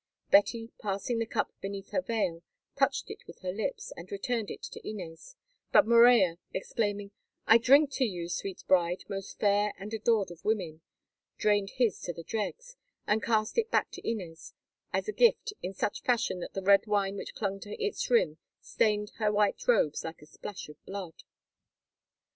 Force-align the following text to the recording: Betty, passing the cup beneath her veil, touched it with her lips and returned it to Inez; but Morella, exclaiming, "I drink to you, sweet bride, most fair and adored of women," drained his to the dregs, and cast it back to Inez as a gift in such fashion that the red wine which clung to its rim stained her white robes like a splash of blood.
Betty, 0.31 0.71
passing 0.81 1.19
the 1.19 1.27
cup 1.27 1.51
beneath 1.61 1.91
her 1.91 2.01
veil, 2.01 2.41
touched 2.75 3.11
it 3.11 3.19
with 3.27 3.41
her 3.41 3.51
lips 3.51 3.93
and 3.95 4.11
returned 4.11 4.49
it 4.49 4.63
to 4.63 4.81
Inez; 4.83 5.35
but 5.71 5.85
Morella, 5.85 6.39
exclaiming, 6.55 7.11
"I 7.45 7.59
drink 7.59 7.91
to 7.97 8.03
you, 8.03 8.27
sweet 8.27 8.63
bride, 8.67 9.03
most 9.07 9.39
fair 9.39 9.73
and 9.77 9.93
adored 9.93 10.31
of 10.31 10.43
women," 10.43 10.81
drained 11.37 11.73
his 11.75 11.99
to 12.01 12.13
the 12.13 12.23
dregs, 12.23 12.75
and 13.05 13.21
cast 13.21 13.59
it 13.59 13.69
back 13.69 13.91
to 13.91 14.01
Inez 14.09 14.55
as 14.91 15.07
a 15.07 15.11
gift 15.13 15.53
in 15.61 15.75
such 15.75 16.01
fashion 16.01 16.39
that 16.39 16.55
the 16.55 16.63
red 16.63 16.87
wine 16.87 17.15
which 17.15 17.35
clung 17.35 17.59
to 17.59 17.79
its 17.79 18.09
rim 18.09 18.39
stained 18.59 19.11
her 19.19 19.31
white 19.31 19.67
robes 19.67 20.03
like 20.03 20.23
a 20.23 20.25
splash 20.25 20.67
of 20.67 20.83
blood. 20.83 21.21